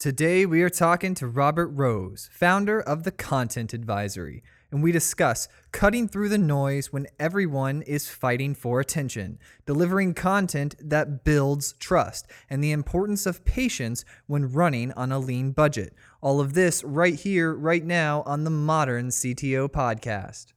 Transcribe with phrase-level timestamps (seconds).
[0.00, 5.46] Today, we are talking to Robert Rose, founder of the Content Advisory, and we discuss
[5.72, 12.26] cutting through the noise when everyone is fighting for attention, delivering content that builds trust,
[12.48, 15.92] and the importance of patience when running on a lean budget.
[16.22, 20.54] All of this right here, right now on the Modern CTO Podcast.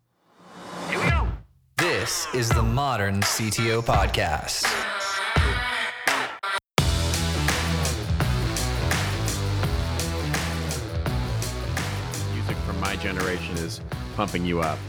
[0.89, 1.27] Here we go.
[1.79, 5.02] This is the Modern CTO Podcast.
[13.13, 13.81] Generation is
[14.15, 14.79] pumping you up.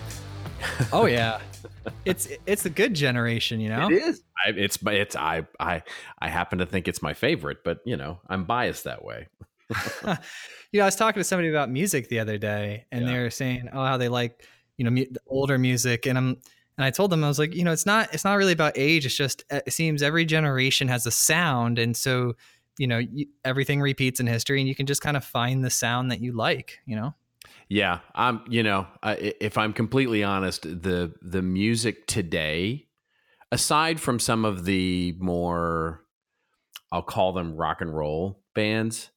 [0.93, 1.41] Oh yeah,
[2.05, 3.89] it's it's a good generation, you know.
[3.89, 4.23] It is.
[4.45, 5.83] I, it's it's I I
[6.19, 9.29] I happen to think it's my favorite, but you know I'm biased that way.
[10.07, 10.09] you
[10.79, 13.13] know, I was talking to somebody about music the other day, and Yeah.
[13.13, 14.47] they were saying, "Oh, how they like
[14.79, 16.29] you know mu- the older music," and I'm
[16.79, 18.73] and I told them I was like, you know, it's not it's not really about
[18.77, 19.05] age.
[19.05, 22.35] It's just it seems every generation has a sound, and so
[22.79, 25.71] you know you, everything repeats in history, and you can just kind of find the
[25.71, 26.79] sound that you like.
[26.87, 27.15] You know.
[27.69, 28.43] Yeah, I'm.
[28.49, 32.87] You know, I, if I'm completely honest, the the music today,
[33.51, 36.05] aside from some of the more,
[36.93, 39.11] I'll call them rock and roll bands,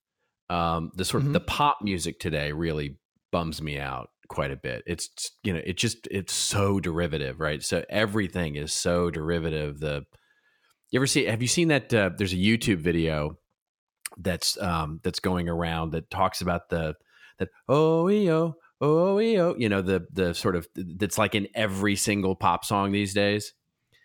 [0.49, 1.33] um, the sort of Mhm.
[1.33, 2.97] the pop music today really
[3.31, 4.83] bums me out quite a bit.
[4.87, 7.61] It's you know, it just it's so derivative, right?
[7.63, 9.79] So everything is so derivative.
[9.79, 10.05] The
[10.91, 11.25] you ever see?
[11.25, 11.93] Have you seen that?
[11.93, 13.37] Uh, there's a YouTube video
[14.17, 16.95] that's um, that's going around that talks about the
[17.39, 21.95] that oh yo oh yo you know the the sort of that's like in every
[21.95, 23.53] single pop song these days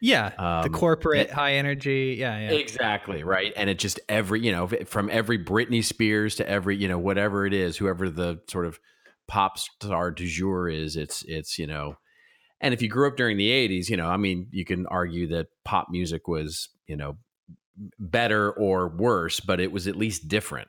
[0.00, 2.16] Yeah, um, the corporate it- high energy.
[2.18, 2.50] Yeah, yeah.
[2.52, 6.88] exactly right and it just every you know from every Britney Spears to every you
[6.88, 8.80] know whatever it is whoever the sort of
[9.28, 11.96] pop star du jour is it's it's you know
[12.60, 15.28] and if you grew up during the 80s you know i mean you can argue
[15.28, 17.16] that pop music was you know
[17.98, 20.68] better or worse but it was at least different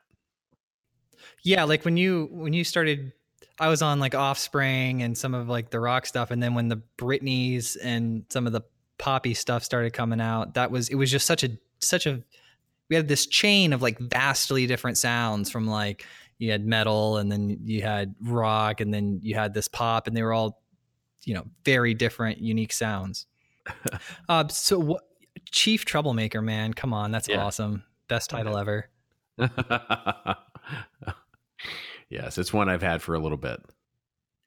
[1.44, 3.11] Yeah, like when you when you started
[3.59, 6.69] I was on like Offspring and some of like the rock stuff and then when
[6.69, 8.61] the Britneys and some of the
[8.98, 11.49] poppy stuff started coming out, that was it was just such a
[11.80, 12.21] such a
[12.89, 16.05] we had this chain of like vastly different sounds from like
[16.39, 20.15] you had metal and then you had rock and then you had this pop and
[20.17, 20.61] they were all
[21.26, 23.26] you know very different unique sounds.
[24.30, 25.03] uh so what
[25.52, 27.43] Chief Troublemaker man, come on, that's Yeah.
[27.43, 27.83] awesome.
[28.08, 28.89] Best title ever.
[32.10, 33.60] yes, it's one I've had for a little bit.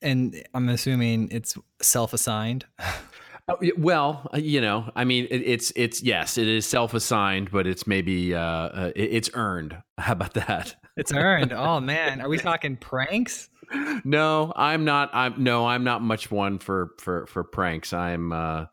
[0.02, 2.66] And I'm assuming it's self-assigned.
[3.48, 7.64] Oh, well, uh, you know, I mean, it, it's it's yes, it is self-assigned, but
[7.64, 9.80] it's maybe uh, uh, it- it's earned.
[9.98, 10.74] How about that?
[10.96, 11.52] It's earned.
[11.56, 13.48] oh man, are we talking pranks?
[14.04, 15.10] no, I'm not.
[15.12, 17.92] I'm no, I'm not much one for for for pranks.
[17.92, 18.32] I'm.
[18.32, 18.64] uh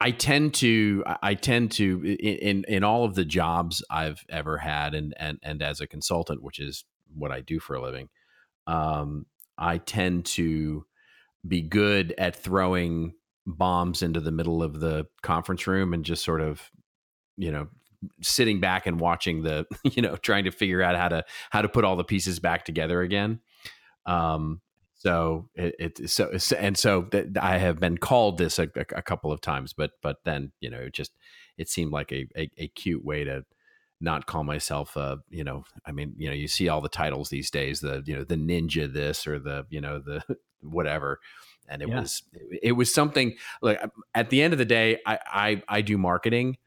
[0.00, 1.02] I tend to.
[1.20, 5.40] I- tend to in in, in all of the jobs I've ever had, and and
[5.42, 8.08] and as a consultant, which is what I do for a living.
[8.66, 9.26] Um,
[9.56, 10.84] I tend to
[11.46, 13.14] be good at throwing
[13.46, 16.70] bombs into the middle of the conference room and just sort of,
[17.36, 17.68] you know,
[18.20, 21.68] sitting back and watching the, you know, trying to figure out how to how to
[21.68, 23.40] put all the pieces back together again.
[24.06, 24.60] Um,
[24.94, 29.02] so it, it so and so that I have been called this a, a, a
[29.02, 31.12] couple of times, but but then you know it just
[31.56, 33.44] it seemed like a, a, a cute way to
[34.00, 37.28] not call myself a you know I mean you know you see all the titles
[37.30, 40.22] these days the you know the ninja this or the you know the
[40.60, 41.20] whatever
[41.68, 42.00] and it Yeah.
[42.00, 42.22] was
[42.62, 43.80] it was something like
[44.14, 46.58] at the end of the day I, I I do marketing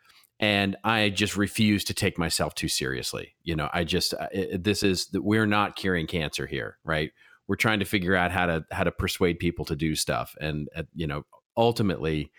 [0.41, 3.35] and I just refuse to take myself too seriously.
[3.43, 7.11] You know, I just uh, it, this is we're not curing cancer here, right?
[7.47, 10.67] We're trying to figure out how to how to persuade people to do stuff, and
[10.75, 11.25] uh, you know,
[11.55, 12.31] ultimately,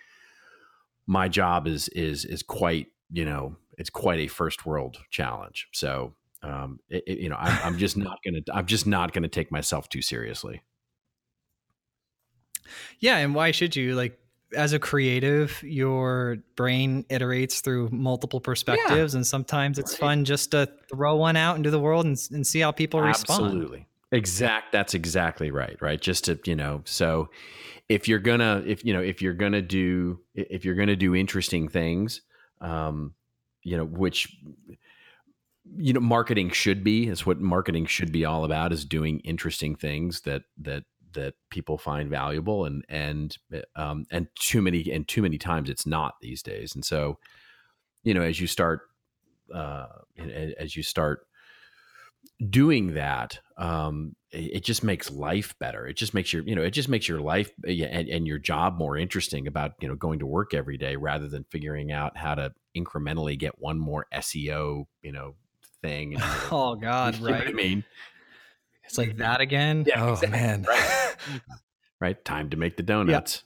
[1.07, 5.69] my job is is is quite you know it's quite a first world challenge.
[5.73, 9.29] So, um, it, it- you know, I'm, I'm just not gonna I'm just not gonna
[9.29, 10.63] take myself too seriously.
[13.01, 13.95] Yeah, and why should you?
[13.95, 14.19] Like
[14.57, 20.01] as a creative, your brain iterates through multiple perspectives, and sometimes it's Right.
[20.01, 23.45] fun just to throw one out into the world and, and see how people respond.
[23.47, 23.87] Absolutely.
[24.13, 24.73] Exact.
[24.73, 25.77] That's exactly right.
[25.81, 25.99] Right.
[26.01, 27.31] Just to, you know, so
[27.89, 31.67] if you're gonna, if, you know, if you're gonna do, if you're gonna do interesting
[31.69, 32.21] things,
[32.61, 33.15] um,
[33.63, 34.37] you know, which,
[35.77, 39.75] you know, marketing should be, is what marketing should be all about is doing interesting
[39.75, 43.37] things that, that, that people find valuable and, and,
[43.77, 46.75] um, and too many, and too many times it's not these days.
[46.75, 47.19] And so,
[48.03, 48.81] you know, as you start,
[49.55, 49.87] uh,
[50.59, 51.27] as you start
[52.51, 55.87] doing that, um, it, just makes life better.
[55.87, 58.79] It just makes your, you know, it just makes your life and, and your job
[58.79, 62.35] more interesting about, you know, going to work every day rather than figuring out how
[62.35, 65.35] to incrementally get one more SEO, you know,
[65.83, 66.15] thing.
[66.15, 67.41] And, oh God, you know right?
[67.41, 67.85] what I mean,
[68.85, 69.19] It's like mm-hmm.
[69.19, 69.85] that again.
[69.87, 70.65] Yeah, oh exactly, man.
[70.69, 71.15] right.
[72.01, 72.25] right?
[72.25, 73.45] Time to make the donuts.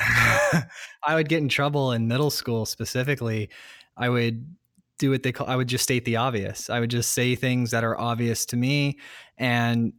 [0.00, 3.50] I would get in trouble in middle school specifically.
[3.96, 4.56] I would
[4.98, 6.70] do what they call I would just state the obvious.
[6.70, 8.98] I would just say things that are obvious to me
[9.36, 9.92] and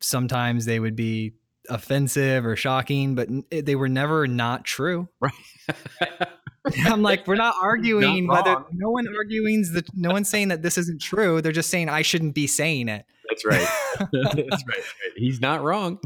[0.00, 1.34] sometimes they would be
[1.68, 5.08] offensive or shocking, but they were never not true.
[5.20, 5.32] Right.
[6.86, 10.62] I'm like, we're not arguing Not whether no one arguing that no one's saying that
[10.62, 11.40] this isn't true.
[11.42, 13.04] They're just saying I shouldn't be saying it.
[13.28, 13.68] That's right.
[14.12, 14.64] That's right.
[14.68, 14.82] right.
[15.16, 15.98] He's not wrong.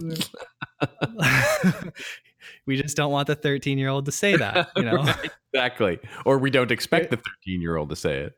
[2.67, 4.97] we just don't want the 13 year old to say that, you know?
[4.97, 5.99] Right, exactly.
[6.25, 8.37] Or we don't expect the 13 year old to say it.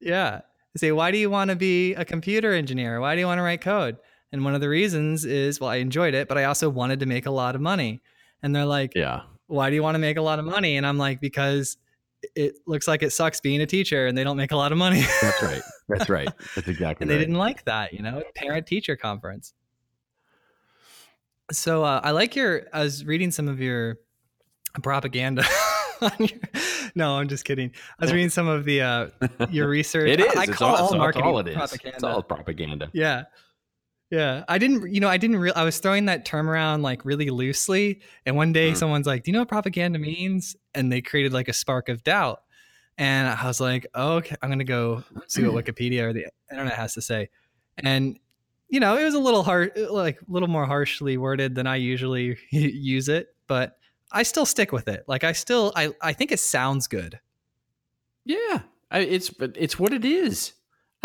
[0.00, 0.42] Yeah.
[0.74, 3.00] They say, why do you want to be a computer engineer?
[3.00, 3.96] Why do you want to write code?
[4.30, 7.06] And one of the reasons is, well, I enjoyed it, but I also wanted to
[7.06, 8.02] make a lot of money.
[8.42, 9.22] And they're like, Yeah.
[9.46, 10.76] Why do you want to make a lot of money?
[10.76, 11.76] And I'm like, because
[12.34, 14.78] it looks like it sucks being a teacher and they don't make a lot of
[14.78, 15.02] money.
[15.22, 15.62] That's right.
[15.88, 16.28] That's right.
[16.56, 19.54] That's exactly and they didn't like that, you know, parent teacher conference.
[21.52, 23.98] So uh, I like your, I was reading some of your
[24.82, 25.44] propaganda.
[26.00, 26.40] on your-
[26.96, 27.70] no, I'm just kidding.
[28.00, 29.08] I was reading some of the, uh,
[29.50, 30.08] your research.
[30.08, 30.34] It is.
[30.34, 31.54] I it's call all, all all- marketing all it is.
[31.54, 31.94] propaganda.
[31.94, 32.90] It's all propaganda.
[32.92, 33.24] Yeah.
[34.10, 34.44] Yeah.
[34.48, 37.30] I didn't, you know, I didn't real I was throwing that term around like really
[37.30, 38.00] loosely.
[38.24, 38.76] And one day Mhm.
[38.76, 40.54] someone's like, Do you know what propaganda means?
[40.74, 42.42] And they created like a spark of doubt.
[42.98, 46.74] And I was like, oh, okay, I'm gonna go see what Wikipedia or the internet
[46.74, 47.28] has to say.
[47.78, 48.18] And
[48.68, 51.76] you know, it was a little hard like a little more harshly worded than I
[51.76, 53.76] usually use it, but
[54.12, 55.04] I still stick with it.
[55.08, 57.18] Like I still I, I think it sounds good.
[58.24, 58.60] Yeah,
[58.90, 60.52] I, it's but it's what it is.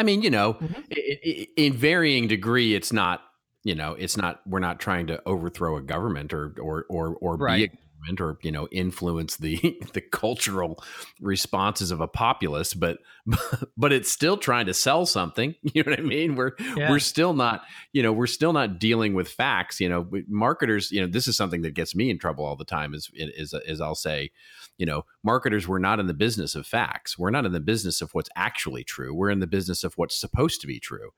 [0.01, 0.83] I mean, you know, Mhm.
[0.97, 3.21] i i in varying degree, it's not.
[3.63, 4.41] You know, it's not.
[4.47, 7.71] We're not trying to overthrow a government or or or or be a Right.
[8.01, 10.83] Government or you know influence the the cultural
[11.19, 12.99] responses of a populace, but
[13.77, 15.55] but it's still trying to sell something.
[15.73, 16.35] You know what I mean?
[16.35, 16.89] We're Yeah.
[16.89, 17.63] we're still not.
[17.93, 19.79] You know, we're still not dealing with facts.
[19.79, 20.91] You know, marketers.
[20.91, 22.93] You know, this is something that gets me in trouble all the time.
[22.93, 24.31] Is is is I'll say
[24.77, 27.15] you know, marketers, we're not in the business of facts.
[27.17, 29.13] We're not in the business of what's actually true.
[29.13, 31.11] We're in the business of what's supposed to be true.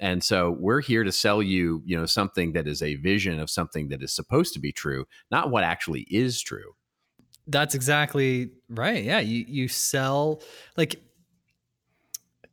[0.00, 3.50] And so we're here to sell you, you know, something that is a vision of
[3.50, 6.74] something that is supposed to be true, not what actually is true.
[7.46, 9.02] That's exactly right.
[9.02, 10.42] Yeah, you you sell
[10.76, 11.00] like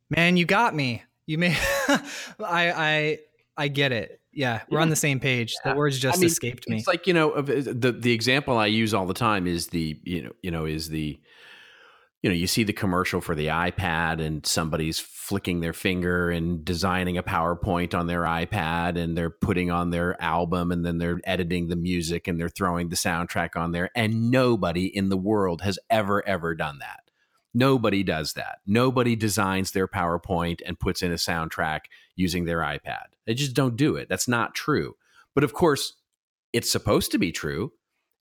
[0.09, 1.03] man, you got me.
[1.27, 1.55] You may
[1.89, 1.99] I
[2.39, 3.19] I
[3.57, 4.21] I get it.
[4.31, 5.55] Yeah, we're on the same page.
[5.63, 6.77] The words just I mean, escaped me.
[6.77, 9.99] It's like you know uh, the the example I use all the time is the
[10.03, 11.19] you know you know is the
[12.25, 16.65] you know you see the commercial for the iPad and somebody's flicking their finger and
[16.65, 21.21] designing a PowerPoint on their iPad and they're putting on their album and then they're
[21.25, 25.61] editing the music and they're throwing the soundtrack on there and nobody in the world
[25.61, 27.11] has ever ever done that.
[27.53, 28.57] Nobody does that.
[28.65, 31.81] Nobody designs their PowerPoint and puts in a soundtrack
[32.15, 33.05] using their iPad.
[33.27, 34.09] They just don't do it.
[34.09, 34.95] That's not true.
[35.35, 35.93] But of course,
[36.53, 37.73] it's supposed to be true.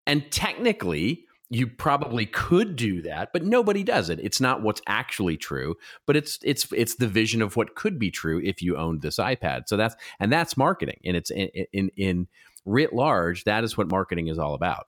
[0.05, 1.23] And technically,
[1.53, 4.19] you probably could do that, but nobody does it.
[4.19, 5.75] It's not what's actually true,
[6.07, 9.17] but it's it's it's the vision of what could be true if you owned this
[9.17, 9.67] iPad.
[9.67, 10.99] So that's and that's marketing.
[11.05, 12.27] And it's in in, in
[12.65, 14.87] writ large, that is what marketing is all about.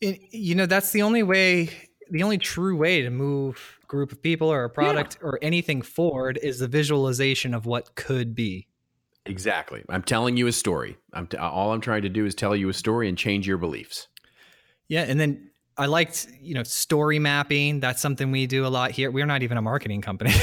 [0.00, 1.68] It- you know, that's the only way
[2.10, 5.82] the only true way to move a group of people or a product or anything
[5.82, 8.68] forward is the visualization of what could be.
[9.26, 9.84] Exactly.
[9.88, 10.96] I'm telling you a story.
[11.12, 13.58] I'm t- all I'm trying to do is tell you a story and change your
[13.58, 14.08] beliefs.
[14.88, 17.80] Yeah, and then I liked, you know, story mapping.
[17.80, 19.10] That's something we do a lot here.
[19.10, 20.34] We're not even a marketing company.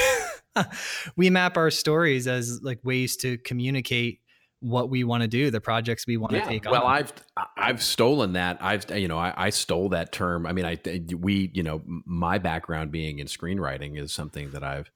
[1.16, 4.22] we map our stories as like ways to communicate
[4.62, 6.82] what we want to do, the projects we want to take well, on.
[6.82, 7.14] Well, I've
[7.56, 8.58] I've stolen that.
[8.62, 10.46] I've you know I, I stole that term.
[10.46, 10.78] I mean, I
[11.16, 14.92] we you know my background being in screenwriting is something that I've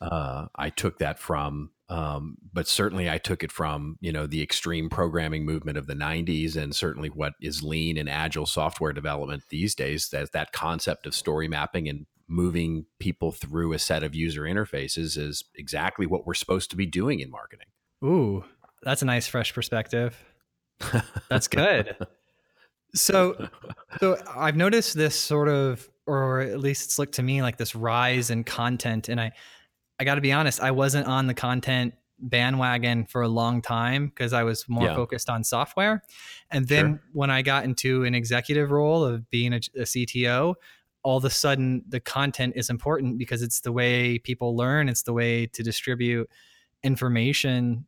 [0.00, 1.70] uh, I took that from.
[1.90, 5.94] Um, but certainly, I took it from you know the extreme programming movement of the
[5.94, 10.10] '90s, and certainly what is lean and agile software development these days.
[10.10, 15.16] That that concept of story mapping and moving people through a set of user interfaces
[15.16, 17.66] is exactly what we're supposed to be doing in marketing.
[18.04, 18.44] Ooh,
[18.82, 20.22] that's a nice fresh perspective.
[21.28, 21.96] That's good.
[22.94, 23.48] So,
[24.00, 27.74] so I've noticed this sort of, or at least it's looked to me like this
[27.74, 29.32] rise in content, and I,
[30.00, 34.06] I got to be honest, I wasn't on the content bandwagon for a long time
[34.08, 34.94] because I was more Yeah.
[34.94, 36.02] focused on software,
[36.50, 37.02] and then Sure.
[37.12, 40.54] when I got into an executive role of being a, a CTO,
[41.04, 45.02] all of a sudden the content is important because it's the way people learn, it's
[45.02, 46.28] the way to distribute
[46.82, 47.86] information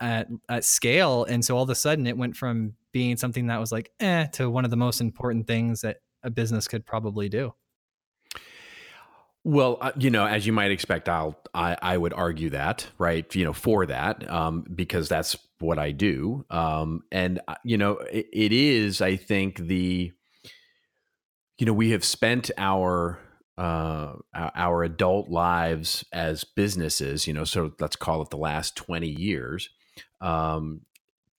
[0.00, 3.60] at at scale and so all of a sudden it went from being something that
[3.60, 7.28] was like eh to one of the most important things that a business could probably
[7.28, 7.54] do
[9.44, 13.32] Well, uh, you know, as you might expect, I'll I, I would argue that, right?
[13.34, 17.94] You know, for that, um, because that's what I do, um, and uh, you know,
[17.98, 19.00] it, it is.
[19.00, 20.12] I think the,
[21.58, 23.18] you know, we have spent our
[23.58, 29.10] uh, our adult lives as businesses, you know, so let's call it the last twenty
[29.10, 29.68] years,
[30.20, 30.82] um,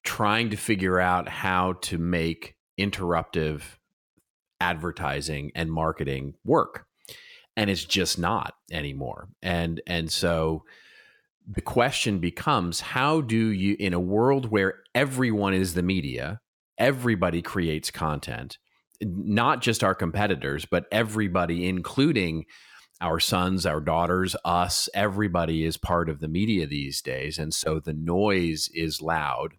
[0.04, 3.62] trying to figure out how to make interruptive
[4.60, 6.86] advertising and marketing work
[7.56, 9.30] and it's just not anymore.
[9.42, 10.64] And and so
[11.48, 16.40] the question becomes how do you in a world where everyone is the media
[16.78, 18.58] everybody creates content
[19.02, 22.46] not just our competitors but everybody including
[23.02, 27.38] our sons our daughters us everybody is part of the media these days.
[27.38, 29.56] And so the noise is loud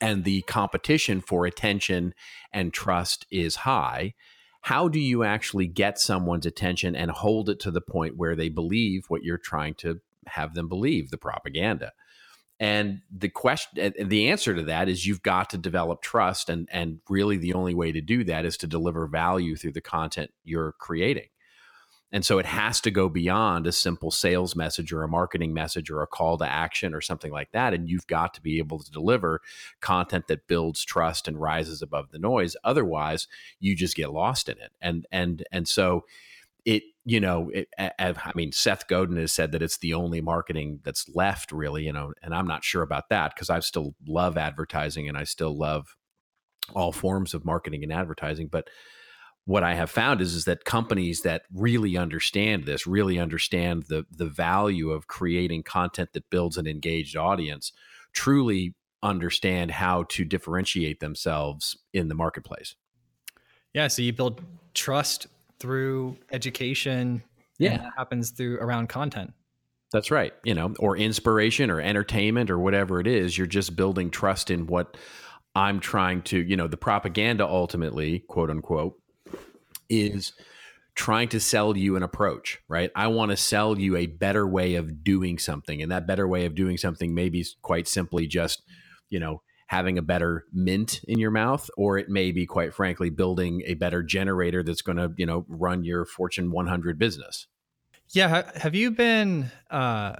[0.00, 2.14] and the competition for attention
[2.52, 4.14] and trust is high
[4.62, 8.48] how do you actually get someone's attention and hold it to the point where they
[8.48, 11.92] believe what you're trying to have them believe the propaganda?
[12.58, 17.00] And the question the answer to that is you've got to develop trust and and
[17.08, 20.72] really the only way to do that is to deliver value through the content you're
[20.72, 21.28] creating
[22.12, 25.90] and so it has to go beyond a simple sales message or a marketing message
[25.90, 27.72] or a call to action or something like that.
[27.72, 29.40] And you've got to be able to deliver
[29.80, 32.56] content that builds trust and rises above the noise.
[32.64, 33.28] Otherwise,
[33.60, 34.72] you just get lost in it.
[34.80, 36.04] And and and so
[36.64, 40.80] it you know it, I mean Seth Godin has said that it's the only marketing
[40.82, 44.36] that's left really you know and I'm not sure about that because I still love
[44.36, 45.96] advertising and I still love
[46.74, 48.68] all forms of marketing and advertising but
[49.50, 54.06] what I have found is is that companies that really understand this, really understand the
[54.12, 57.72] the value of creating content that builds an engaged audience,
[58.12, 62.76] truly understand how to differentiate themselves in the marketplace.
[63.74, 64.40] Yeah, so you build
[64.74, 65.26] trust
[65.58, 67.20] through education.
[67.58, 69.32] Yeah, that happens through around content.
[69.92, 70.32] That's right.
[70.44, 73.36] You know, or inspiration or entertainment or whatever it is.
[73.36, 74.96] You're just building trust in what
[75.56, 78.94] I'm trying to, you know, the propaganda ultimately, quote unquote,
[79.90, 80.32] is
[80.94, 82.90] trying to sell you an approach, right?
[82.94, 85.82] I want to sell you a better way of doing something.
[85.82, 88.62] And that better way of doing something may be quite simply just,
[89.08, 93.08] you know, having a better mint in your mouth, or it may be quite frankly
[93.08, 97.46] building a better generator that's going to, you know, run your Fortune 100 business.
[98.10, 98.50] Yeah.
[98.56, 100.16] Have you been uh,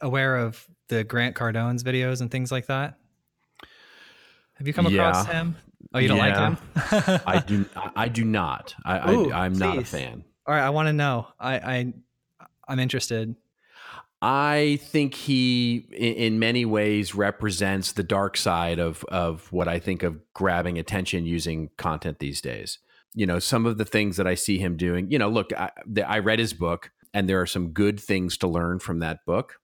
[0.00, 2.98] aware of the Grant Cardone's videos and things like that?
[4.54, 5.56] Have you come across him?
[5.92, 6.48] Oh, you don't yeah.
[6.48, 7.20] like him?
[7.26, 7.66] I do.
[7.96, 8.74] I do not.
[8.84, 10.24] I, Ooh, I am not a fan.
[10.46, 11.28] All right, I want to know.
[11.38, 11.92] I, I
[12.68, 13.34] I'm interested.
[14.20, 20.02] I think he, in many ways, represents the dark side of of what I think
[20.02, 22.78] of grabbing attention using content these days.
[23.14, 25.10] You know, some of the things that I see him doing.
[25.10, 28.36] You know, look, I, the, I read his book, and there are some good things
[28.38, 29.60] to learn from that book.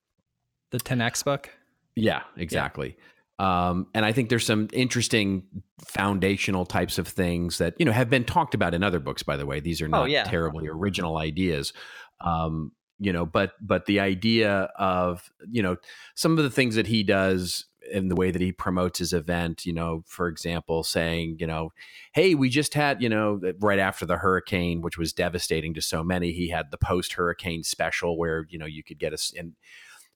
[0.70, 1.50] The 10x book.
[1.96, 2.96] Yeah, exactly.
[2.96, 3.04] Yeah.
[3.40, 5.44] Um, and I think there's some interesting
[5.86, 9.22] foundational types of things that you know have been talked about in other books.
[9.22, 10.24] By the way, these are oh, not oh, yeah.
[10.24, 11.72] terribly original ideas.
[12.20, 15.78] Um, you know, but but the idea of you know
[16.14, 19.64] some of the things that he does in the way that he promotes his event,
[19.64, 21.72] you know, for example, saying, you know,
[22.12, 26.04] hey, we just had, you know, right after the hurricane, which was devastating to so
[26.04, 29.54] many, he had the post hurricane special where, you know, you could get us and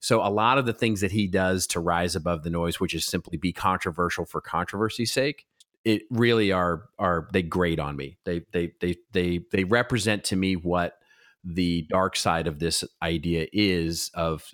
[0.05, 2.93] so a lot of the things that he does to rise above the noise, which
[2.93, 5.47] is simply be controversial for controversy's sake,
[5.83, 8.19] it really are are they grate on me.
[8.27, 10.99] They they they they they represent to me what
[11.43, 14.45] the dark side of this idea is of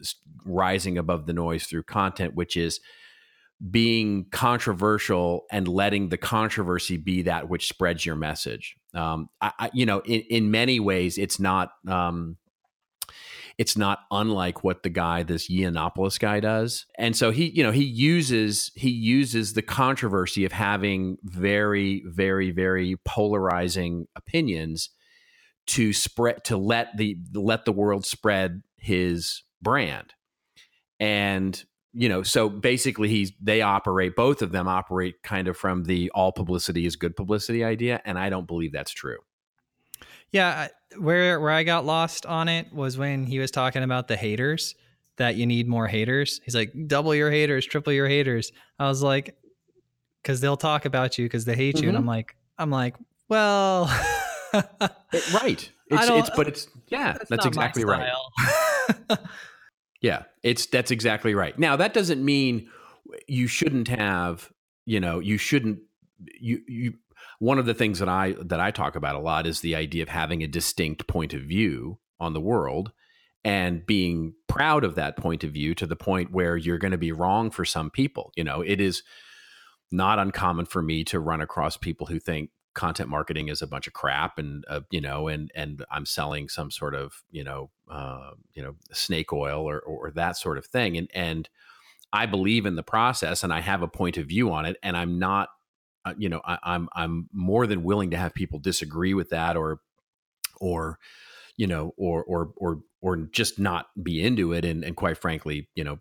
[0.44, 2.78] rising above the noise through content, which is
[3.72, 8.76] being controversial and letting the controversy be that which spreads your message.
[8.94, 12.36] Um, I, I, you know, in, in many ways, it's not um,
[13.60, 16.86] it's not unlike what the guy, this Yiannopoulos guy does.
[16.96, 22.52] And so he, you know, he uses he uses the controversy of having very, very,
[22.52, 24.88] very polarizing opinions
[25.66, 30.14] to spread to let the let the world spread his brand.
[30.98, 31.62] And
[31.92, 36.10] you know, so basically he's they operate both of them operate kind of from the
[36.14, 39.18] all publicity is good publicity idea and I don't believe that's true.
[40.32, 40.68] Yeah,
[40.98, 44.74] where where I got lost on it was when he was talking about the haters
[45.16, 46.40] that you need more haters.
[46.44, 48.52] He's like double your haters, triple your haters.
[48.78, 49.36] I was like
[50.22, 51.84] cuz they'll talk about you cuz they hate mm-hmm.
[51.84, 52.96] you and I'm like I'm like,
[53.28, 53.86] well,
[54.52, 55.70] right.
[55.92, 58.12] It's it's but it's yeah, that's, that's exactly right.
[60.00, 61.58] yeah, it's that's exactly right.
[61.58, 62.68] Now, that doesn't mean
[63.26, 64.52] you shouldn't have,
[64.86, 65.80] you know, you shouldn't
[66.40, 66.94] you you
[67.40, 70.02] one of the things that I that I talk about a lot is the idea
[70.02, 72.92] of having a distinct point of view on the world
[73.42, 76.98] and being proud of that point of view to the point where you're going to
[76.98, 78.30] be wrong for some people.
[78.36, 79.02] You know, it is
[79.90, 83.86] not uncommon for me to run across people who think content marketing is a bunch
[83.86, 87.70] of crap and uh, you know and and I'm selling some sort of you know
[87.90, 91.48] uh, you know snake oil or or that sort of thing and and
[92.12, 94.96] I believe in the process and I have a point of view on it and
[94.96, 95.48] I'm not
[96.04, 99.56] uh, you know I, I'm I'm more than willing to have people disagree with that
[99.56, 99.80] or
[100.60, 100.98] or
[101.56, 105.68] you know or or or or just not be into it and and quite frankly
[105.74, 105.98] you know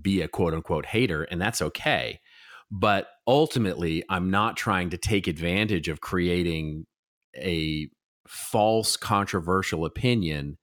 [0.00, 2.20] be a quote unquote hater and that's okay
[2.70, 6.86] but ultimately, I'm not trying to take advantage of creating
[7.36, 7.88] a
[8.28, 10.56] false controversial opinion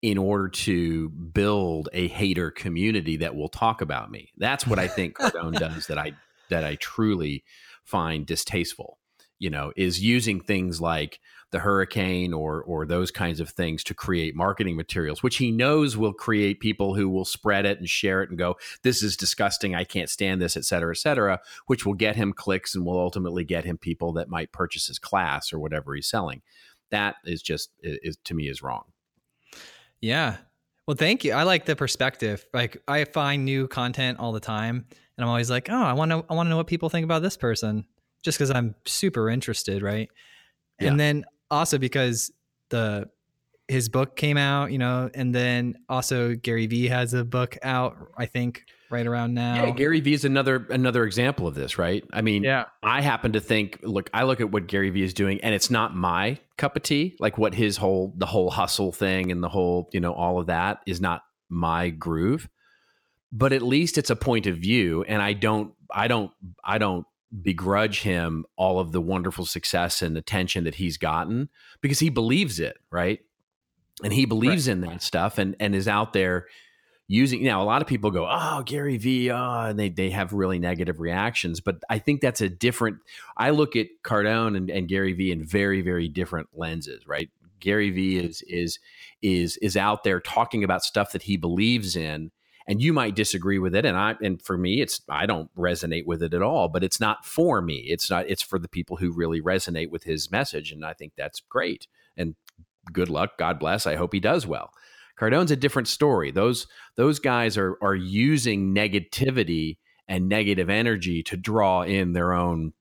[0.00, 4.30] in order to build a hater community that will talk about me.
[4.38, 6.12] That's what I think Cardone does that I
[6.50, 7.44] that I truly
[7.90, 8.98] find distasteful.
[9.38, 11.18] You know, is using things like
[11.50, 15.96] the hurricane or or those kinds of things to create marketing materials which he knows
[15.96, 19.74] will create people who will spread it and share it and go this is disgusting.
[19.74, 23.00] I can't stand this et cetera et cetera which will get him clicks and will
[23.00, 26.42] ultimately get him people that might purchase his class or whatever he's selling.
[26.90, 28.84] That is just is to me is wrong.
[30.00, 30.36] Yeah
[30.90, 31.32] well thank you.
[31.32, 32.44] I like the perspective.
[32.52, 34.84] Like i find new content all the time
[35.16, 37.04] and i'm always like oh i want to i want to know what people think
[37.04, 37.84] about this person
[38.24, 40.10] just because i'm super interested right?
[40.80, 40.88] Yeah.
[40.88, 42.32] and then also because
[42.70, 43.08] the
[43.70, 47.96] his book came out, you know, and then also Gary Vee has a book out,
[48.16, 49.64] I think, right around now.
[49.64, 52.04] Yeah, Gary Vee is another another example of this, right?
[52.12, 52.64] I mean, yeah.
[52.82, 55.70] I happen to think, look, I look at what Gary Vee is doing, and it's
[55.70, 57.16] not my cup of tea.
[57.20, 60.46] Like what his whole the whole hustle thing and the whole, you know, all of
[60.46, 62.48] that is not my groove.
[63.32, 66.32] But at least it's a point of view, and I don't, I don't,
[66.64, 67.06] I don't
[67.42, 71.48] begrudge him all of the wonderful success and attention that he's gotten
[71.80, 73.20] because he believes it, right?
[74.02, 74.72] And he believes right.
[74.72, 76.46] in that stuff and and is out there
[77.08, 80.32] using now a lot of people go, "Oh, Gary Vee," oh, and they they have
[80.32, 82.98] really negative reactions, but I think that's a different
[83.36, 87.28] I look at Cardone and, and Gary Vee in very very different lenses, right?
[87.58, 88.78] Gary Vee is is
[89.22, 92.30] is is out there talking about stuff that he believes in
[92.66, 96.06] and you might disagree with it and i and for me it's i don't resonate
[96.06, 98.96] with it at all but it's not for me it's not it's for the people
[98.96, 101.86] who really resonate with his message and i think that's great
[102.92, 104.70] good luck god bless i hope he does well
[105.18, 106.66] cardone's a different story those
[106.96, 112.72] those guys are are using negativity and negative energy to draw in their own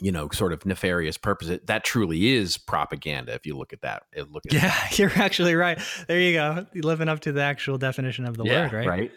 [0.00, 1.58] you know, sort of nefarious purpose.
[1.66, 3.34] That truly is propaganda.
[3.34, 4.98] If you look at that, eh, look at yeah, that.
[4.98, 5.78] you're actually right.
[6.08, 6.66] There you go.
[6.72, 9.12] You're living up to the actual definition of the yeah, word, right?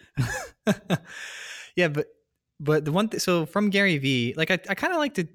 [0.67, 0.99] Right.
[1.75, 2.08] yeah, but
[2.60, 5.28] but the one th- so from Gary Vee, like I, I kind of like to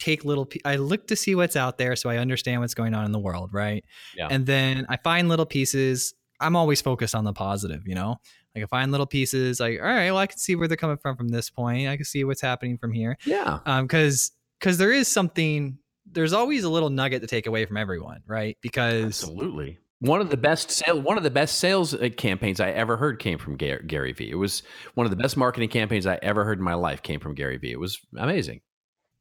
[0.00, 0.48] take little.
[0.64, 3.18] I look to see what's out there, so I understand what's going on in the
[3.18, 3.84] world, right?
[4.16, 4.28] Yeah.
[4.30, 6.14] And then I find little pieces.
[6.40, 8.16] I'm always focused on the positive, you know.
[8.54, 10.96] Like I find little pieces, like all right, well I can see where they're coming
[10.96, 11.88] from from this point.
[11.88, 13.16] I can see what's happening from here.
[13.24, 13.60] Yeah.
[13.64, 15.78] Um, because because there is something
[16.12, 20.30] there's always a little nugget to take away from everyone right because absolutely one of
[20.30, 23.56] the best sales one of the best sales uh, campaigns i ever heard came from
[23.56, 24.62] gary, gary vee it was
[24.94, 27.56] one of the best marketing campaigns i ever heard in my life came from gary
[27.56, 28.60] vee it was amazing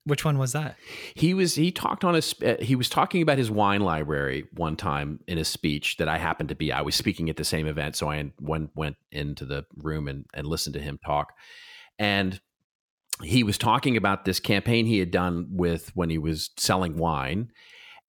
[0.10, 0.76] which one was that
[1.16, 4.76] he was he talked on his uh, he was talking about his wine library one
[4.76, 7.68] time in a speech that i happened to be i was speaking at the same
[7.68, 11.34] event so i went went into the room and, and listened to him talk
[11.98, 12.42] and
[13.24, 17.52] he was talking about this campaign he had done with when he was selling wine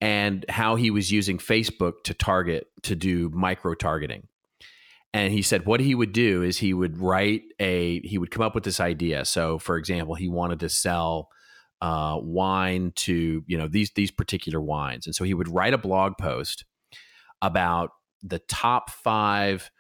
[0.01, 4.29] and how he was using Facebook to target to do micro targeting.
[5.13, 8.43] And he said what he would do is he would write a he would come
[8.43, 9.25] up with this idea.
[9.25, 11.29] So for example, he wanted to sell
[11.81, 15.79] uh, wine to you know these these particular wines, and so he would write a
[15.79, 16.65] blog post
[17.43, 17.91] about
[18.23, 19.71] the top five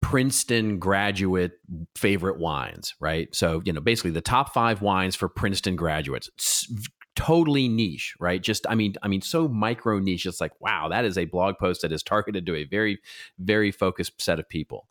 [0.00, 1.52] Princeton graduate
[1.96, 3.34] favorite wines, right?
[3.34, 6.28] So, you know, basically the top five wines for Princeton graduates.
[6.34, 6.68] It's
[7.16, 8.40] totally niche, right?
[8.40, 10.26] Just, I mean, I mean, so micro niche.
[10.26, 13.00] It's like, wow, that is a blog post that is targeted to a very,
[13.38, 14.88] very focused set of people.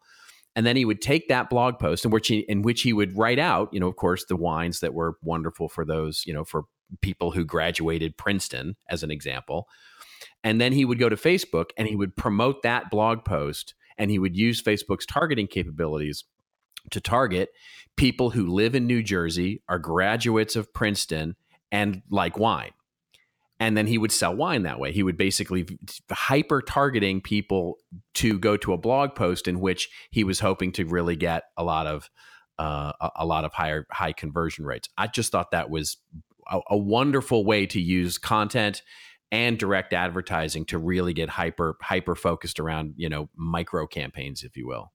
[0.57, 3.15] And then he would take that blog post in which he, in which he would
[3.15, 6.43] write out, you know, of course, the wines that were wonderful for those, you know,
[6.43, 6.63] for
[7.01, 9.67] people who graduated Princeton, as an example.
[10.43, 14.09] And then he would go to Facebook and he would promote that blog post and
[14.09, 16.23] he would use Facebook's targeting capabilities
[16.89, 17.49] to target
[17.95, 21.35] people who live in New Jersey, are graduates of Princeton,
[21.71, 22.71] and like wine.
[23.59, 24.91] And then he would sell wine that way.
[24.91, 25.65] He would basically
[26.11, 27.77] hyper targeting people
[28.15, 31.63] to go to a blog post in which he was hoping to really get a
[31.63, 32.09] lot of
[32.59, 34.89] uh, a lot of higher high conversion rates.
[34.97, 35.97] I just thought that was
[36.49, 38.81] a, a wonderful way to use content
[39.31, 44.55] and direct advertising to really get hyper hyper focused around you know micro campaigns if
[44.55, 44.93] you will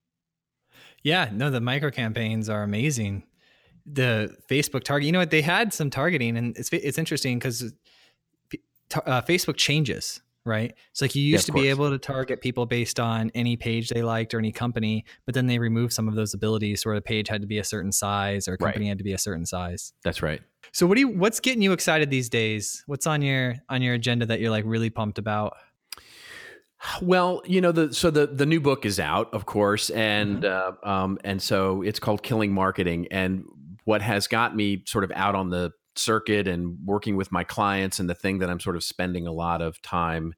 [1.02, 3.24] yeah no the micro campaigns are amazing
[3.84, 7.72] the facebook target you know what they had some targeting and it's it's interesting because
[8.96, 10.74] uh, facebook changes right?
[10.90, 13.88] It's like you used yeah, to be able to target people based on any page
[13.88, 17.02] they liked or any company, but then they removed some of those abilities where the
[17.02, 18.90] page had to be a certain size or a company right.
[18.90, 19.92] had to be a certain size.
[20.02, 20.40] That's right.
[20.72, 22.82] So what do you what's getting you excited these days?
[22.86, 25.56] What's on your on your agenda that you're like really pumped about?
[27.00, 30.88] Well, you know the so the the new book is out, of course, and mm-hmm.
[30.88, 33.06] uh, um, and so it's called Killing Marketing.
[33.10, 33.44] And
[33.84, 37.98] what has got me sort of out on the circuit and working with my clients
[37.98, 40.34] and the thing that I'm sort of spending a lot of time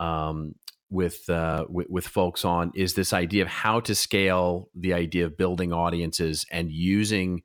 [0.00, 0.54] um,
[0.90, 5.26] with, uh, with, with folks on is this idea of how to scale the idea
[5.26, 7.42] of building audiences and using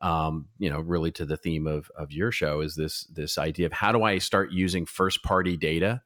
[0.00, 3.66] um, you know really to the theme of of your show is this this idea
[3.66, 6.02] of how do I start using first party data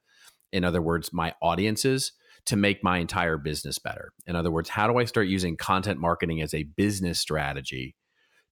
[0.53, 2.12] in other words my audiences
[2.47, 4.12] to make my entire business better?
[4.27, 7.95] In other words how do I start using content marketing as a business strategy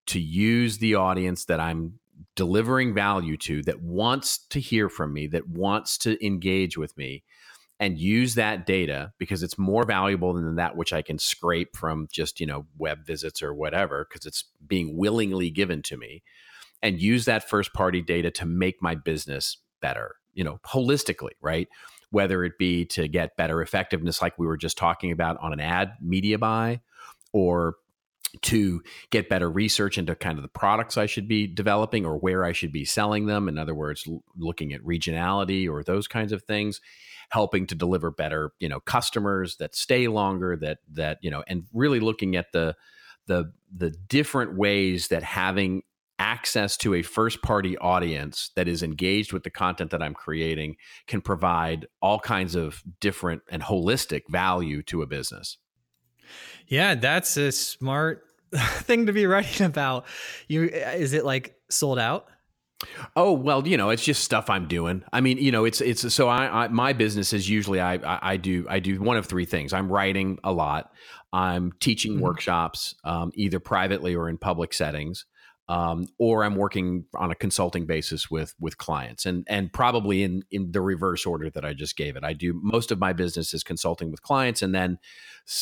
[0.08, 1.99] to use the audience that I'm
[2.36, 7.22] delivering value to that wants to hear from me, that wants to engage with me,
[7.78, 12.08] and use that data because it's more valuable than that which I can scrape from
[12.12, 16.22] just, you know, web visits or whatever, because it's being willingly given to me,
[16.82, 21.68] and use that first party data to make my business better, you know, holistically, right?
[22.10, 25.60] Whether it be to get better effectiveness, like we were just talking about on an
[25.60, 26.80] ad media buy,
[27.32, 27.76] or
[28.42, 32.44] to get better research into kind of the products I should be developing or where
[32.44, 33.48] I should be selling them.
[33.48, 36.80] In other words, l- looking at regionality or those kinds of things,
[37.30, 41.64] helping to deliver better, you know, customers that stay longer, that that you know, and
[41.72, 42.76] really looking at the
[43.26, 45.82] the the different ways that having
[46.20, 50.76] access to a first party audience that is engaged with the content that I'm creating
[51.06, 55.56] can provide all kinds of different and holistic value to a business.
[56.68, 58.24] Yeah, that's a smart
[58.56, 60.06] thing to be writing about.
[60.48, 62.26] You is it like sold out?
[63.14, 65.04] Oh well, you know, it's just stuff I'm doing.
[65.12, 68.32] I mean, you know, it's it's so I, I my business is usually I, I,
[68.32, 69.72] I do I do one of three things.
[69.72, 70.92] I'm writing a lot.
[71.32, 72.22] I'm teaching mm-hmm.
[72.22, 75.26] workshops, um, either privately or in public settings
[75.70, 80.42] um, or I'm working on a consulting basis with with clients, and and probably in
[80.50, 82.24] in the reverse order that I just gave it.
[82.24, 84.98] I do most of my business is consulting with clients, and then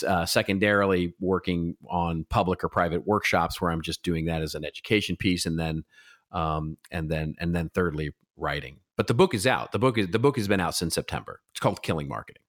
[0.07, 4.65] uh, secondarily working on public or private workshops where I'm just doing that as an
[4.65, 5.85] education piece, and then
[6.33, 8.79] um, and then and then thirdly writing.
[8.97, 9.73] But the book is out.
[9.73, 11.43] The book is the book has been out since September.
[11.53, 12.43] It's called Killing Marketing.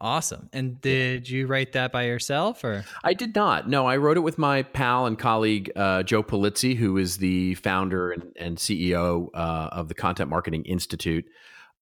[0.00, 0.48] Awesome.
[0.52, 2.84] And did you write that by yourself or?
[3.04, 3.68] I did not.
[3.68, 7.54] No, I wrote it with my pal and colleague, uh, Joe Pulizzi, who is the
[7.56, 11.26] founder and, and CEO uh, of the Content Marketing Institute.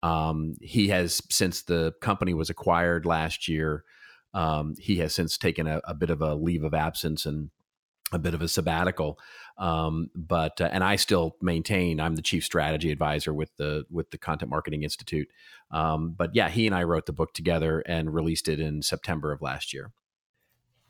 [0.02, 3.84] Um, he has, since the company was acquired last year,
[4.34, 7.50] um, he has since taken a, a, bit of a leave of absence and
[8.12, 9.18] a bit of a sabbatical.
[9.58, 14.10] Um, but uh, and I still maintain I'm the chief strategy advisor with the with
[14.10, 15.28] the Content Marketing Institute.
[15.70, 19.32] Um, but yeah, he and I wrote the book together and released it in September
[19.32, 19.90] of last year.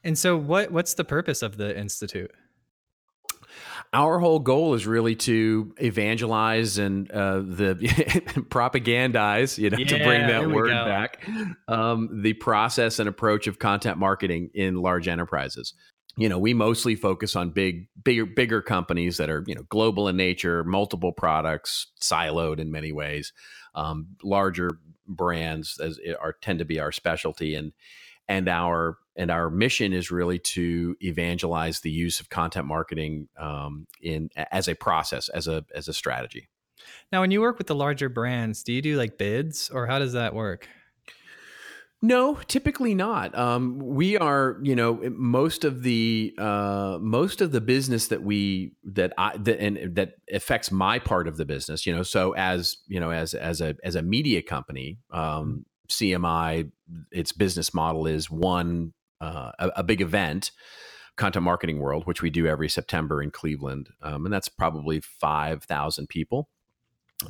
[0.04, 2.30] And so, what what's the purpose of the institute?
[3.94, 7.74] Our whole goal is really to evangelize and uh, the
[8.50, 11.26] propagandize, you know, yeah, to bring that word back,
[11.68, 15.72] um, the process and approach of content marketing in large enterprises
[16.18, 20.08] you know we mostly focus on big bigger bigger companies that are you know global
[20.08, 23.32] in nature multiple products siloed in many ways.
[23.74, 24.70] Um, larger
[25.06, 27.72] brands as are tend to be our specialty and
[28.26, 33.86] and our and our mission is really to evangelize the use of content marketing um,
[34.02, 36.48] in as a process as a as a strategy.
[37.12, 40.00] Now when you work with the larger brands do you do like bids or how
[40.00, 40.68] does that work
[42.00, 43.36] no, typically not.
[43.36, 48.74] Um, we are, you know, most of the uh, most of the business that we
[48.84, 51.86] that I that and that affects my part of the business.
[51.86, 56.70] You know, so as you know, as as a as a media company, um, CMI,
[57.10, 60.52] its business model is one uh, a, a, big event,
[61.16, 65.64] Content Marketing World, which we do every September in Cleveland, um, and that's probably five
[65.64, 66.48] thousand people.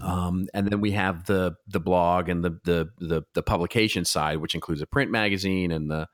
[0.01, 4.39] Um, and then we have the the blog and the, the the the publication side,
[4.39, 6.09] which includes a print magazine and the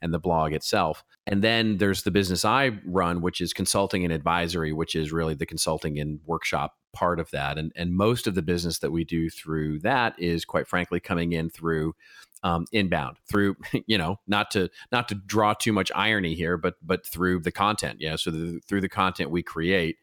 [0.00, 1.02] and the blog itself.
[1.26, 5.34] And then there's the business I run, which is consulting and advisory, which is really
[5.34, 7.58] the consulting and workshop part of that.
[7.58, 11.32] And and most of the business that we do through that is quite frankly coming
[11.32, 11.94] in through
[12.42, 16.74] um, inbound through you know not to not to draw too much irony here, but
[16.82, 17.96] but through the content.
[18.00, 19.96] Yeah, so the, through the content we create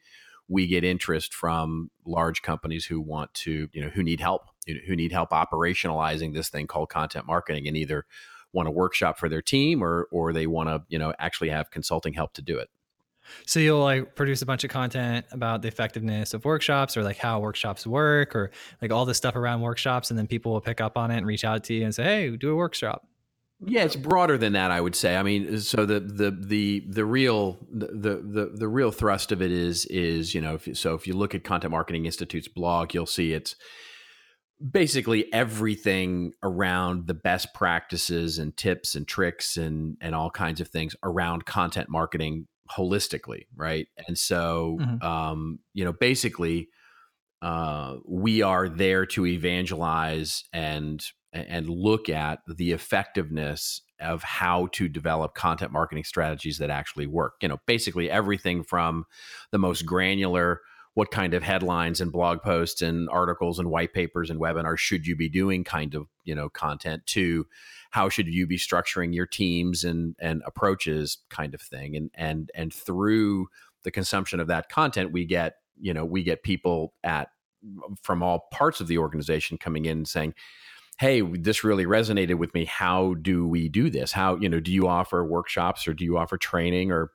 [0.47, 4.95] we get interest from large companies who want to, you know, who need help, who
[4.95, 8.05] need help operationalizing this thing called content marketing and either
[8.51, 11.71] want a workshop for their team or or they want to, you know, actually have
[11.71, 12.69] consulting help to do it.
[13.45, 17.17] So you'll like produce a bunch of content about the effectiveness of workshops or like
[17.17, 18.51] how workshops work or
[18.81, 21.25] like all the stuff around workshops and then people will pick up on it and
[21.25, 23.07] reach out to you and say, "Hey, do a workshop."
[23.65, 24.71] Yeah, it's broader than that.
[24.71, 25.15] I would say.
[25.15, 29.51] I mean, so the the the the real the the the real thrust of it
[29.51, 33.05] is is you know if, so if you look at Content Marketing Institute's blog, you'll
[33.05, 33.55] see it's
[34.71, 40.67] basically everything around the best practices and tips and tricks and and all kinds of
[40.67, 43.87] things around content marketing holistically, right?
[44.07, 45.05] And so, mm-hmm.
[45.05, 46.69] um, you know, basically,
[47.41, 54.87] uh, we are there to evangelize and and look at the effectiveness of how to
[54.87, 57.33] develop content marketing strategies that actually work.
[57.41, 59.05] You know, basically everything from
[59.51, 60.61] the most granular
[60.95, 65.07] what kind of headlines and blog posts and articles and white papers and webinars should
[65.07, 67.47] you be doing kind of, you know, content to
[67.89, 71.95] how should you be structuring your teams and and approaches kind of thing.
[71.95, 73.47] And and and through
[73.83, 77.29] the consumption of that content we get, you know, we get people at
[78.01, 80.33] from all parts of the organization coming in and saying,
[80.99, 84.11] hey this really resonated with me how do we do this?
[84.11, 87.11] How you know do you offer workshops or do you offer training or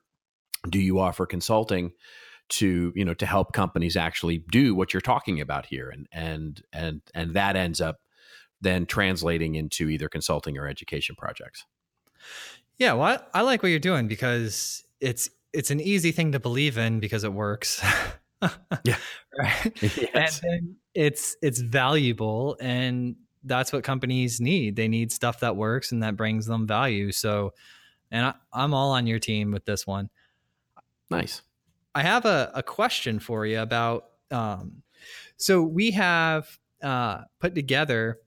[0.69, 1.91] do you offer consulting
[2.49, 5.89] to you know to help companies actually do what you're talking about here?
[5.89, 7.97] And and and and that ends up
[8.61, 11.65] then translating into either consulting or education projects.
[12.77, 16.39] Yeah well i, I like what you're doing because it's it's an easy thing to
[16.39, 17.83] believe in because it works.
[18.85, 18.95] Yeah.
[19.37, 19.81] Right?
[19.81, 20.39] Yes.
[20.43, 24.75] and it's it's valuable and that's what companies need.
[24.75, 27.11] They need stuff that works and that brings them value.
[27.11, 27.53] So,
[28.11, 30.09] and I, I'm all on your team with this one.
[31.09, 31.41] Nice.
[31.95, 34.05] I have a, a question for you about.
[34.31, 34.83] Um,
[35.37, 38.19] so we have uh, put together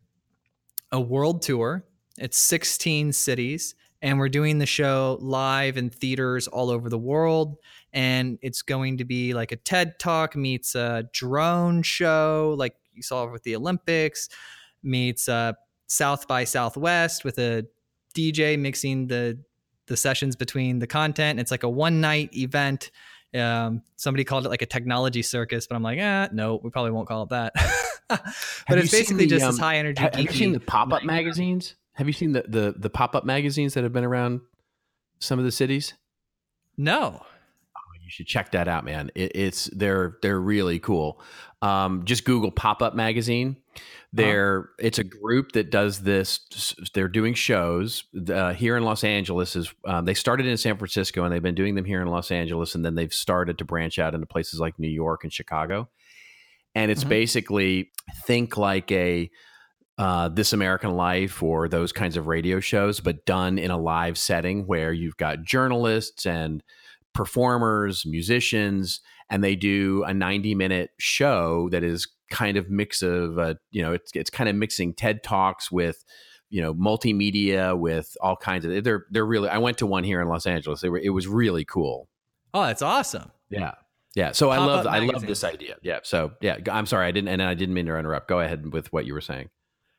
[0.91, 1.85] a world tour.
[2.19, 7.57] It's 16 cities, and we're doing the show live in theaters all over the world.
[7.93, 13.03] And it's going to be like a TED Talk meets a drone show, like you
[13.03, 14.29] saw with the Olympics
[14.83, 15.53] meets uh,
[15.87, 17.67] South by Southwest with a
[18.15, 19.39] DJ mixing the
[19.87, 21.41] the sessions between the content.
[21.41, 22.91] It's like a one night event.
[23.35, 26.91] Um, somebody called it like a technology circus, but I'm like, ah, no, we probably
[26.91, 27.53] won't call it that.
[28.09, 30.01] but it's basically the, just um, this high energy.
[30.01, 31.75] Have, have you seen the pop up magazines?
[31.95, 34.41] Have you seen the the, the pop up magazines that have been around
[35.19, 35.95] some of the cities?
[36.77, 37.21] No.
[37.23, 39.11] Oh, you should check that out, man.
[39.15, 41.21] It, it's they're they're really cool.
[41.61, 43.57] Um, just Google pop up magazine.
[44.15, 44.27] Uh-huh.
[44.27, 46.41] They're it's a group that does this.
[46.93, 49.57] They're doing shows uh, here in Los Angeles.
[49.57, 52.31] Is um, they started in San Francisco and they've been doing them here in Los
[52.31, 55.89] Angeles, and then they've started to branch out into places like New York and Chicago.
[56.75, 57.11] And it's mm-hmm.
[57.11, 57.91] basically
[58.27, 59.31] think like a
[59.97, 64.19] uh, This American Life or those kinds of radio shows, but done in a live
[64.19, 66.63] setting where you've got journalists and
[67.15, 73.39] performers, musicians, and they do a 90 minute show that is kind of mix of
[73.39, 76.03] uh, you know it's it's kind of mixing TED talks with
[76.49, 80.21] you know multimedia with all kinds of they're they're really I went to one here
[80.21, 80.81] in Los Angeles.
[80.81, 82.09] They were it was really cool.
[82.55, 83.31] Oh, that's awesome.
[83.51, 83.73] Yeah.
[84.15, 84.33] Yeah.
[84.33, 85.77] So Pop I love I love this idea.
[85.83, 86.01] Yeah.
[86.03, 88.29] So yeah, I'm sorry I didn't and I didn't mean to interrupt.
[88.29, 89.51] Go ahead with what you were saying.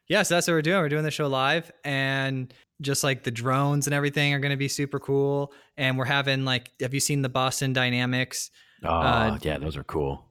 [0.10, 0.80] Yes, yeah, so that's what we're doing.
[0.80, 4.58] We're doing the show live and just like the drones and everything are going to
[4.58, 5.54] be super cool.
[5.78, 8.52] And we're having like, have you seen the Boston Dynamics?
[8.84, 10.26] Oh, uh, yeah, those are cool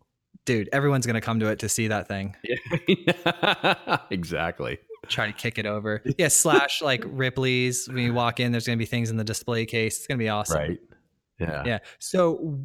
[0.44, 2.36] dude, everyone's gonna come to it to see that thing.
[2.44, 3.98] Yeah.
[4.10, 4.78] exactly.
[5.08, 6.02] Try to kick it over.
[6.18, 7.88] Yeah, slash like Ripley's.
[7.88, 9.98] When you walk in, there's gonna be things in the display case.
[9.98, 10.58] It's gonna be awesome.
[10.58, 10.78] Right.
[11.38, 11.62] Yeah.
[11.64, 11.78] Yeah.
[11.98, 12.60] So,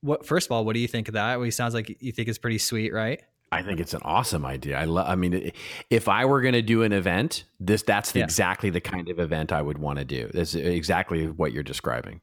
[0.00, 0.26] what?
[0.26, 1.38] First of all, what do you think of that?
[1.38, 3.22] Well, it sounds like you think it's pretty sweet, right?
[3.52, 4.78] I think it's an awesome idea.
[4.78, 5.08] I love.
[5.08, 5.52] I mean,
[5.88, 8.24] if I were going to do an event, this that's the, yeah.
[8.24, 10.30] exactly the kind of event I would want to do.
[10.34, 12.20] That's exactly what you're describing.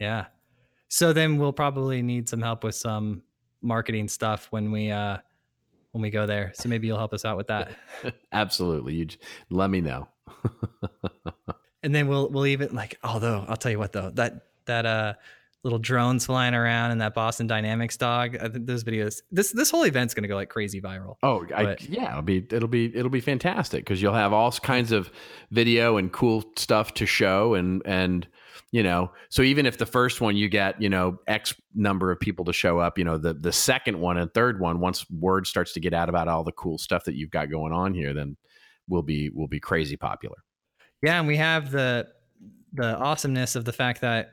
[0.00, 0.26] Yeah.
[0.88, 3.22] So then we'll probably need some help with some
[3.62, 5.18] marketing stuff when we uh
[5.92, 6.52] when we go there.
[6.54, 7.70] So maybe you'll help us out with that.
[8.32, 8.94] Absolutely.
[8.94, 9.06] You
[9.50, 10.08] let me know.
[11.82, 15.14] and then we'll we'll even like although I'll tell you what though that that uh
[15.64, 18.36] little drones flying around and that Boston Dynamics dog.
[18.36, 19.22] I think those videos.
[19.30, 21.16] This this whole event's going to go like crazy viral.
[21.22, 24.92] Oh, I, yeah, it'll be it'll be it'll be fantastic because you'll have all kinds
[24.92, 25.10] of
[25.50, 28.26] video and cool stuff to show and and
[28.72, 32.20] you know so even if the first one you get you know x number of
[32.20, 35.46] people to show up you know the the second one and third one once word
[35.46, 38.12] starts to get out about all the cool stuff that you've got going on here
[38.12, 38.36] then
[38.88, 40.36] will be will be crazy popular.
[41.02, 42.08] Yeah and we have the
[42.72, 44.32] the awesomeness of the fact that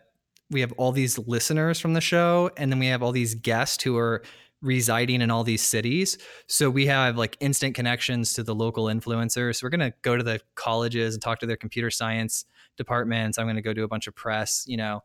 [0.51, 3.83] we have all these listeners from the show and then we have all these guests
[3.83, 4.21] who are
[4.65, 6.17] residing in all these cities.
[6.47, 9.57] So we have like instant connections to the local influencers.
[9.57, 13.37] So we're going to go to the colleges and talk to their computer science departments.
[13.37, 15.03] I'm going to go do a bunch of press, you know,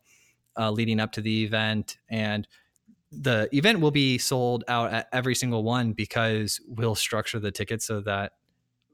[0.57, 1.97] uh, leading up to the event.
[2.09, 2.47] And
[3.11, 7.85] the event will be sold out at every single one because we'll structure the tickets
[7.85, 8.33] so that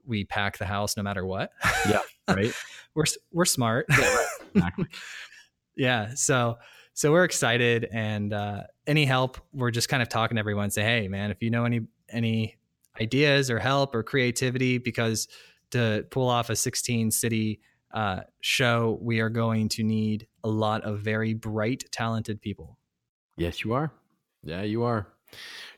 [0.04, 1.52] we pack the house no matter what.
[1.88, 2.52] Yeah, right.
[2.94, 3.86] we're we're smart.
[3.90, 4.26] Yeah, right.
[4.54, 4.86] Exactly.
[5.76, 6.58] yeah, so
[6.98, 10.82] so we're excited and uh, any help we're just kind of talking to everyone say
[10.82, 12.58] hey man if you know any any
[13.00, 15.28] ideas or help or creativity because
[15.70, 17.60] to pull off a 16 city
[17.94, 22.76] uh, show we are going to need a lot of very bright talented people.
[23.36, 23.92] Yes you are.
[24.42, 25.06] Yeah you are.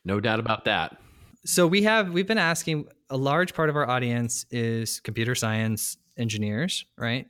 [0.07, 0.97] No doubt about that.
[1.45, 5.99] So we have we've been asking a large part of our audience is computer science
[6.17, 7.27] engineers right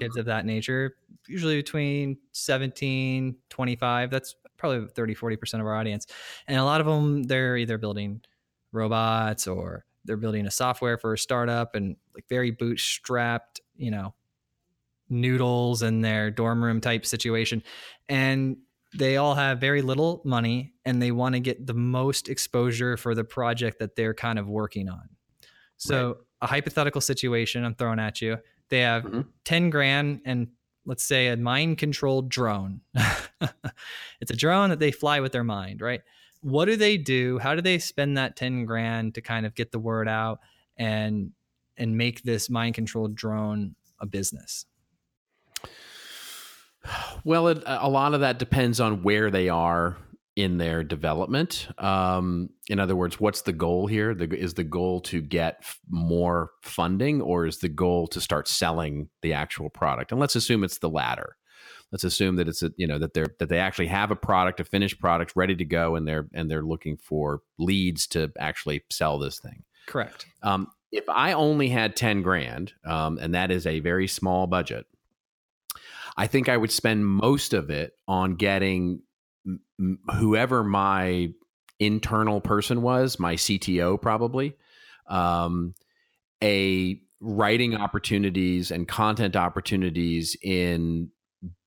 [0.00, 0.96] kids of that nature,
[1.26, 4.10] usually between 17, 25.
[4.10, 6.06] That's probably 30, 40% of our audience.
[6.46, 8.20] And a lot of them, they're either building
[8.72, 14.14] robots or they're building a software for a startup and like very bootstrapped, you know,
[15.08, 17.62] noodles in their dorm room type situation.
[18.08, 18.58] And
[18.94, 23.14] they all have very little money and they want to get the most exposure for
[23.14, 25.08] the project that they're kind of working on.
[25.76, 26.16] So, right.
[26.42, 28.38] a hypothetical situation I'm throwing at you
[28.68, 29.20] they have mm-hmm.
[29.44, 30.48] 10 grand and
[30.86, 32.80] let's say a mind controlled drone.
[34.20, 36.00] it's a drone that they fly with their mind, right?
[36.40, 37.38] What do they do?
[37.38, 40.40] How do they spend that 10 grand to kind of get the word out
[40.76, 41.32] and
[41.76, 44.66] and make this mind controlled drone a business?
[47.24, 49.96] Well, it, a lot of that depends on where they are
[50.38, 51.66] in their development.
[51.78, 54.14] Um, in other words, what's the goal here?
[54.14, 58.46] The, is the goal to get f- more funding, or is the goal to start
[58.46, 60.12] selling the actual product?
[60.12, 61.36] And let's assume it's the latter.
[61.90, 64.60] Let's assume that it's a, you know that they're that they actually have a product,
[64.60, 68.84] a finished product, ready to go, and they're and they're looking for leads to actually
[68.90, 69.64] sell this thing.
[69.88, 70.26] Correct.
[70.44, 74.86] Um, if I only had ten grand, um, and that is a very small budget,
[76.16, 79.02] I think I would spend most of it on getting
[80.18, 81.30] whoever my
[81.78, 84.54] internal person was, my CTO probably,
[85.08, 85.74] um,
[86.42, 91.10] a writing opportunities and content opportunities in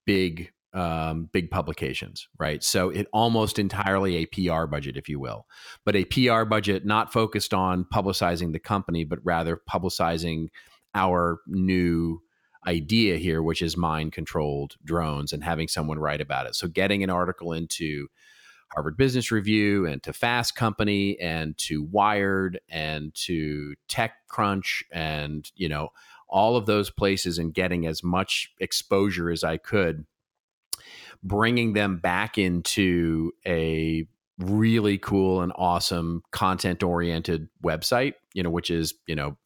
[0.06, 2.64] big um, big publications, right?
[2.64, 5.46] So it almost entirely a PR budget, if you will,
[5.86, 10.48] but a PR budget not focused on publicizing the company, but rather publicizing
[10.96, 12.22] our new
[12.68, 16.56] idea here, which is mind controlled drones and having someone write about it.
[16.56, 18.08] So getting an article into
[18.74, 25.68] Harvard Business Review and to Fast Company and to Wired and to TechCrunch and, you
[25.68, 25.90] know,
[26.30, 30.06] all of those places and getting as much exposure as I could,
[31.22, 34.08] bringing them back into a
[34.40, 39.38] really cool and awesome content oriented website, you know, which is, you know,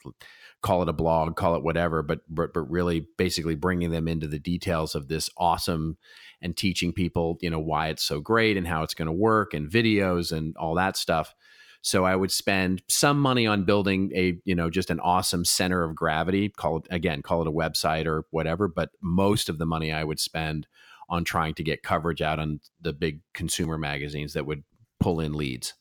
[0.65, 4.27] call it a blog, call it whatever, but, but but really basically bringing them into
[4.27, 5.95] the details of this awesome
[6.41, 9.53] and teaching people, you know, why it's so great and how it's going to work
[9.53, 11.35] and videos and all that stuff.
[11.83, 15.83] So I would spend some money on building a, you know, just an awesome center
[15.83, 19.67] of gravity, call it again, call it a website or whatever, but most of the
[19.67, 20.65] money I would spend
[21.09, 24.63] on trying to get coverage out on the big consumer magazines that would
[24.99, 25.75] pull in leads.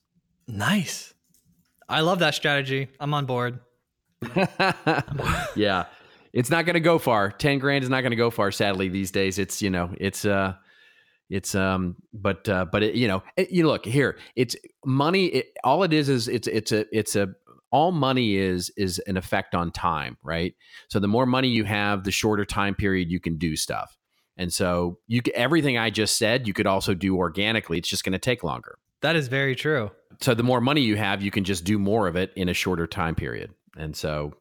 [0.47, 1.14] Nice.
[1.88, 2.88] I love that strategy.
[3.01, 3.61] I'm on board.
[5.57, 5.87] yeah.
[6.33, 7.31] It's not going to go far.
[7.31, 9.39] 10 grand is not going to go far sadly these days.
[9.39, 10.55] It's, you know, it's uh
[11.31, 14.19] it's um but uh but it, you know, it, you look here.
[14.37, 17.29] It's money it, all it is is it's it's a it's a
[17.71, 20.55] all money is is an effect on time, right?
[20.89, 23.97] So the more money you have, the shorter time period you can do stuff.
[24.37, 27.79] And so you everything I just said, you could also do organically.
[27.79, 28.79] It's just going to take longer.
[29.03, 29.91] That is very true.
[30.21, 32.55] So the more money you have, you can just do more of it in a
[32.55, 33.51] shorter time period.
[33.77, 34.35] And so,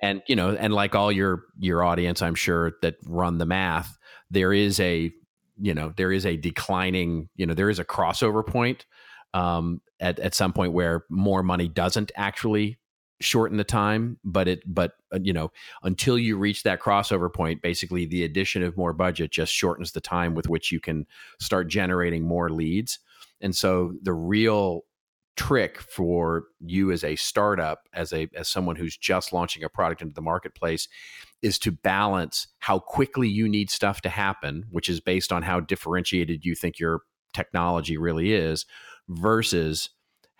[0.00, 3.98] and you know, and like all your your audience, I'm sure that run the math,
[4.30, 5.12] there is a
[5.60, 8.86] you know there is a declining you know there is a crossover point
[9.34, 12.78] um, at at some point where more money doesn't actually
[13.20, 15.50] shorten the time but it but uh, you know
[15.82, 20.00] until you reach that crossover point basically the addition of more budget just shortens the
[20.00, 21.06] time with which you can
[21.38, 22.98] start generating more leads.
[23.42, 24.82] And so the real
[25.40, 30.02] trick for you as a startup as a as someone who's just launching a product
[30.02, 30.86] into the marketplace
[31.40, 35.58] is to balance how quickly you need stuff to happen which is based on how
[35.58, 37.00] differentiated you think your
[37.32, 38.66] technology really is
[39.08, 39.88] versus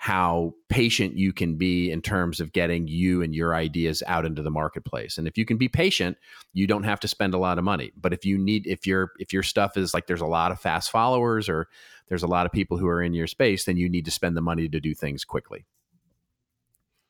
[0.00, 4.40] how patient you can be in terms of getting you and your ideas out into
[4.40, 5.18] the marketplace.
[5.18, 6.16] And if you can be patient,
[6.54, 7.92] you don't have to spend a lot of money.
[8.00, 10.58] But if you need if your if your stuff is like there's a lot of
[10.58, 11.68] fast followers or
[12.08, 14.38] there's a lot of people who are in your space, then you need to spend
[14.38, 15.66] the money to do things quickly.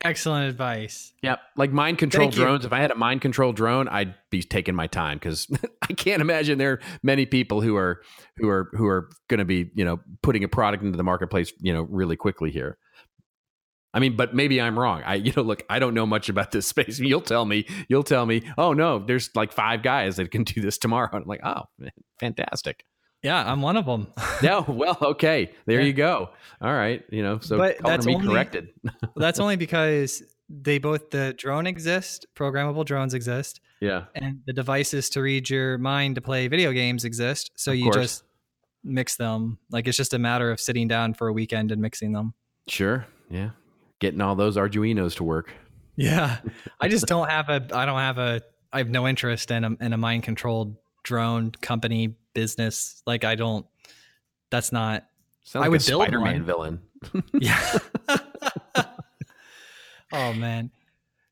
[0.03, 1.13] Excellent advice.
[1.21, 1.39] Yep.
[1.55, 2.43] Like mind control Thank you.
[2.43, 2.65] drones.
[2.65, 5.47] If I had a mind control drone, I'd be taking my time because
[5.81, 8.01] I can't imagine there are many people who are
[8.37, 11.53] who are who are going to be you know putting a product into the marketplace
[11.59, 12.77] you know really quickly here.
[13.93, 15.03] I mean, but maybe I'm wrong.
[15.05, 16.99] I you know look, I don't know much about this space.
[16.99, 17.67] You'll tell me.
[17.87, 18.43] You'll tell me.
[18.57, 21.09] Oh no, there's like five guys that can do this tomorrow.
[21.13, 21.63] And I'm like, oh,
[22.19, 22.85] fantastic.
[23.23, 24.07] Yeah, I'm one of them.
[24.41, 25.85] No, well, okay, there Yeah.
[25.87, 26.29] you go.
[26.61, 28.69] All right, you know, so But that's me only- corrected.
[29.15, 35.09] That's only because they both the drone exist, programmable drones exist, yeah, and the devices
[35.11, 37.51] to read your mind to play video games exist.
[37.55, 37.95] So Of you course.
[37.95, 38.23] just
[38.83, 39.59] mix them.
[39.69, 42.33] Like it's just a matter of sitting down for a weekend and mixing them.
[42.67, 43.51] sure, yeah,
[43.99, 45.53] getting all those Arduinos to work.
[45.95, 46.37] Yeah.
[46.79, 48.41] I just don't have a I don't have a
[48.73, 53.01] I have no interest in a in a mind controlled drone company business.
[53.05, 53.65] Like I don't
[54.49, 55.05] that's not
[55.43, 56.43] Sound I like would a build Spider-Man one.
[56.43, 56.81] villain.
[57.33, 57.77] yeah.
[60.13, 60.71] oh man.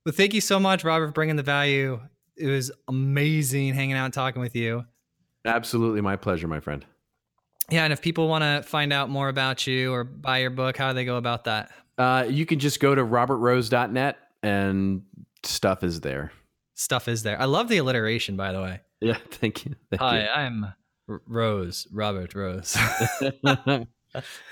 [0.06, 2.00] Well, thank you so much, Robert, for bringing the value.
[2.36, 4.86] It was amazing hanging out and talking with you.
[5.46, 6.86] Absolutely, my pleasure, my friend.
[7.70, 10.76] Yeah, and if people want to find out more about you or buy your book,
[10.78, 11.70] how do they go about that?
[11.98, 15.04] Uh, you can just go to robertrose.net and
[15.44, 16.32] stuff is there.
[16.74, 17.40] Stuff is there.
[17.40, 18.80] I love the alliteration, by the way.
[19.02, 19.76] Yeah, thank you.
[19.90, 20.74] Thank Hi, I'm
[21.08, 22.76] Rose, Robert Rose.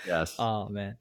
[0.08, 0.36] yes.
[0.40, 0.96] oh man.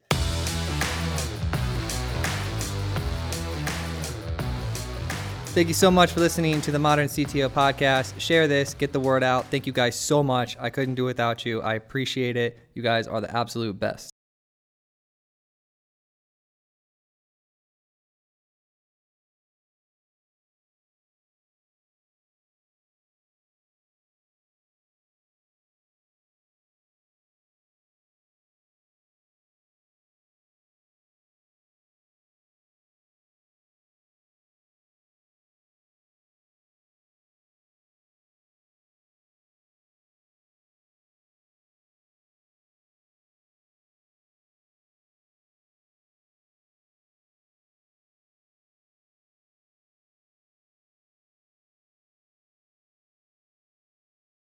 [5.55, 8.19] Thank you so much for listening to the Modern CTO podcast.
[8.19, 9.47] Share this, get the word out.
[9.47, 10.57] Thank you guys so much.
[10.59, 11.63] I couldn't do it without you.
[11.63, 12.59] I appreciate it.
[12.75, 14.13] You guys are the absolute best.